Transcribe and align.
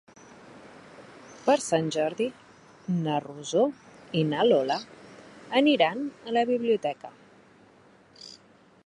Per 1.49 1.57
Sant 1.65 1.91
Jordi 1.95 2.27
na 2.95 3.19
Rosó 3.27 3.65
i 4.21 4.25
na 4.31 4.47
Lola 4.49 4.79
aniran 5.63 6.05
a 6.31 6.37
la 6.39 6.45
biblioteca. 6.55 7.13